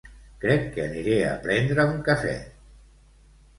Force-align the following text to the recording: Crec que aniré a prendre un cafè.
Crec 0.45 0.63
que 0.77 0.85
aniré 0.89 1.19
a 1.27 1.35
prendre 1.45 1.87
un 1.93 2.01
cafè. 2.11 2.35